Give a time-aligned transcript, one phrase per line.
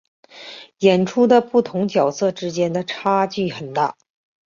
[0.79, 3.95] 演出的不同角色之间的差别很大。